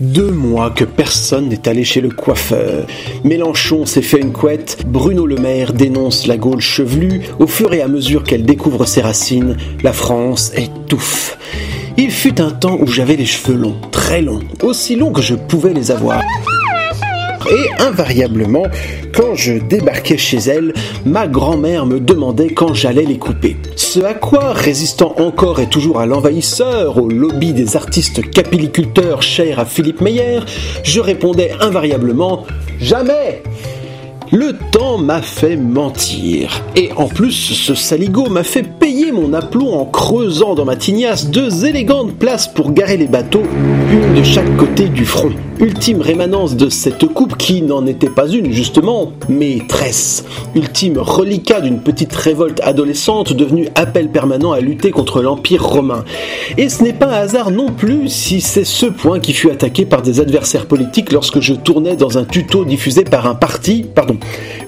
[0.00, 2.86] Deux mois que personne n'est allé chez le coiffeur.
[3.22, 7.82] Mélenchon s'est fait une couette, Bruno Le Maire dénonce la Gaule chevelue, au fur et
[7.82, 11.36] à mesure qu'elle découvre ses racines, la France étouffe.
[11.98, 15.34] Il fut un temps où j'avais les cheveux longs, très longs, aussi longs que je
[15.34, 16.22] pouvais les avoir
[17.50, 18.66] et invariablement,
[19.14, 20.72] quand je débarquais chez elle,
[21.04, 23.56] ma grand-mère me demandait quand j'allais les couper.
[23.76, 29.58] Ce à quoi, résistant encore et toujours à l'envahisseur, au lobby des artistes capilliculteurs chers
[29.58, 30.40] à Philippe Meyer,
[30.82, 32.46] je répondais invariablement
[32.80, 33.42] Jamais
[34.32, 36.62] le temps m'a fait mentir.
[36.76, 38.62] Et en plus, ce saligo m'a fait
[39.12, 43.42] mon aplomb en creusant dans ma tignasse deux élégantes places pour garer les bateaux,
[43.90, 45.30] une de chaque côté du front.
[45.60, 50.24] Ultime rémanence de cette coupe qui n'en était pas une justement, mais tresse.
[50.54, 56.04] Ultime reliquat d'une petite révolte adolescente devenue appel permanent à lutter contre l'Empire romain.
[56.56, 59.84] Et ce n'est pas un hasard non plus si c'est ce point qui fut attaqué
[59.84, 64.16] par des adversaires politiques lorsque je tournais dans un tuto diffusé par un parti, pardon,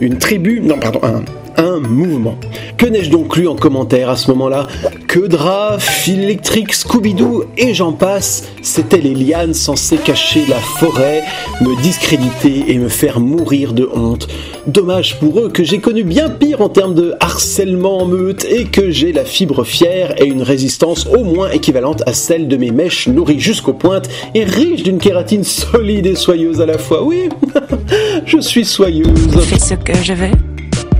[0.00, 1.22] une tribu, non pardon, un,
[1.56, 2.36] un mouvement.
[2.76, 4.66] Que n'ai-je donc lu en commentaire à ce moment-là?
[5.08, 11.22] Que drap, fil électrique, Scooby-Doo et j'en passe, c'étaient les lianes censées cacher la forêt,
[11.60, 14.28] me discréditer et me faire mourir de honte.
[14.66, 18.64] Dommage pour eux que j'ai connu bien pire en termes de harcèlement en meute et
[18.64, 22.70] que j'ai la fibre fière et une résistance au moins équivalente à celle de mes
[22.70, 27.02] mèches nourries jusqu'aux pointes et riches d'une kératine solide et soyeuse à la fois.
[27.02, 27.28] Oui,
[28.26, 29.08] je suis soyeuse.
[29.46, 30.51] Fais ce que je veux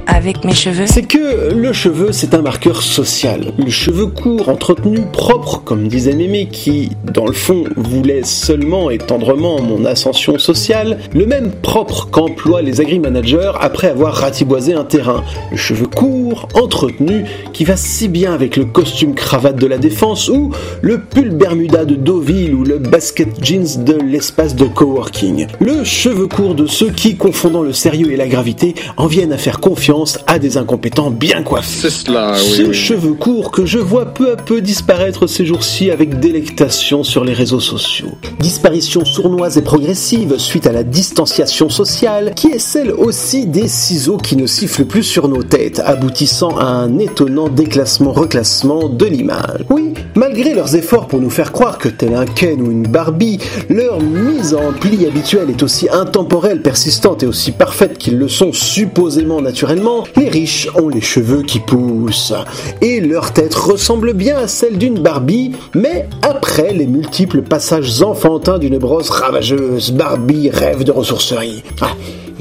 [0.06, 3.53] avec mes cheveux C'est que le cheveu, c'est un marqueur social.
[3.58, 8.98] Le cheveu court, entretenu, propre, comme disait Mémé, qui, dans le fond, voulait seulement et
[8.98, 15.22] tendrement mon ascension sociale, le même propre qu'emploient les agri-managers après avoir ratiboisé un terrain.
[15.50, 20.28] Le cheveu court, entretenu, qui va si bien avec le costume cravate de la défense
[20.28, 20.50] ou
[20.81, 25.47] le pull bermuda de Deauville ou le basket jeans de l'espace de coworking.
[25.61, 29.39] Le cheveu court de ceux qui, confondant le sérieux et la gravité, en viennent à
[29.39, 29.92] faire confiance
[30.27, 31.91] à des incompétents bien coiffés.
[31.91, 37.25] C'est cheveux courts que je vois peu à peu disparaître ces jours-ci avec délectation sur
[37.25, 38.12] les réseaux sociaux.
[38.41, 44.16] Disparition sournoise et progressive suite à la distanciation sociale, qui est celle aussi des ciseaux
[44.16, 49.65] qui ne sifflent plus sur nos têtes, aboutissant à un étonnant déclassement-reclassement de l'image.
[49.69, 53.39] Oui, malgré leurs efforts pour nous faire croire que tel un Ken ou une Barbie,
[53.69, 58.53] leur mise en pli habituelle est aussi intemporelle, persistante et aussi parfaite qu'ils le sont
[58.53, 59.81] supposément naturellement,
[60.16, 62.34] les riches ont les cheveux qui poussent.
[62.81, 68.59] Et leur tête ressemble bien à celle d'une Barbie, mais après les multiples passages enfantins
[68.59, 71.62] d'une brosse ravageuse, Barbie rêve de ressourcerie.
[71.81, 71.92] Ah,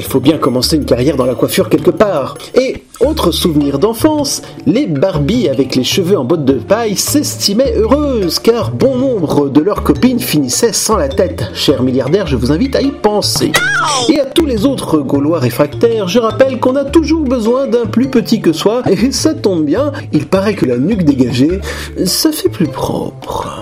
[0.02, 2.36] il faut bien commencer une carrière dans la coiffure quelque part.
[2.56, 8.40] Et autre souvenir d'enfance, les Barbies avec les cheveux en botte de paille s'estimaient heureuses
[8.40, 11.44] car bon nombre de leurs copines finissaient sans la tête.
[11.54, 13.52] Chers milliardaires, je vous invite à y penser.
[14.10, 18.08] Et à tous les autres Gaulois réfractaires, je rappelle qu'on a toujours besoin d'un plus
[18.08, 21.62] petit que soi et ça tombe bien, il paraît que la nuque dégagée,
[22.06, 23.62] ça fait plus propre.